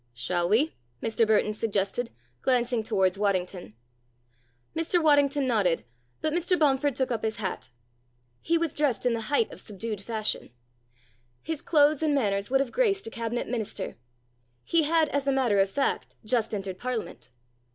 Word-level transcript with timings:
"Shall 0.15 0.49
we?" 0.49 0.73
Mr. 1.03 1.27
Burton 1.27 1.53
suggested, 1.53 2.09
glancing 2.41 2.81
towards 2.81 3.19
Waddington. 3.19 3.75
Mr. 4.75 4.99
Waddington 4.99 5.45
nodded, 5.45 5.83
but 6.21 6.33
Mr. 6.33 6.57
Bomford 6.57 6.95
took 6.95 7.11
up 7.11 7.23
his 7.23 7.35
hat. 7.35 7.69
He 8.39 8.57
was 8.57 8.73
dressed 8.73 9.05
in 9.05 9.13
the 9.13 9.21
height 9.29 9.53
of 9.53 9.61
subdued 9.61 10.01
fashion. 10.01 10.49
His 11.43 11.61
clothes 11.61 12.01
and 12.01 12.15
manners 12.15 12.49
would 12.49 12.61
have 12.61 12.71
graced 12.71 13.05
a 13.05 13.11
Cabinet 13.11 13.47
Minister. 13.47 13.95
He 14.63 14.85
had, 14.85 15.07
as 15.09 15.27
a 15.27 15.31
matter 15.31 15.59
of 15.59 15.69
fact, 15.69 16.15
just 16.25 16.51
entered 16.55 16.79
Parliament. 16.79 17.29